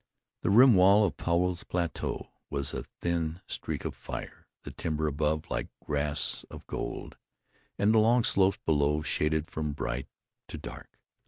The 0.41 0.49
rim 0.49 0.73
wall 0.73 1.05
of 1.05 1.15
Powell's 1.15 1.63
Plateau 1.63 2.31
was 2.49 2.73
a 2.73 2.85
thin 3.01 3.39
streak 3.45 3.85
of 3.85 3.93
fire; 3.93 4.47
the 4.63 4.71
timber 4.71 5.05
above 5.05 5.43
like 5.51 5.67
grass 5.85 6.43
of 6.49 6.65
gold; 6.65 7.17
and 7.77 7.93
the 7.93 7.99
long 7.99 8.23
slopes 8.23 8.57
below 8.65 9.03
shaded 9.03 9.47
from 9.47 9.73
bright 9.73 10.07
to 10.47 10.57
dark. 10.57 10.97